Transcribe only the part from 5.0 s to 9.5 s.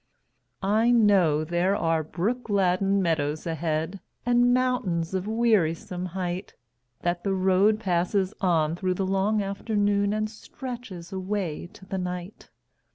of wearisome height; That the road passes on through the long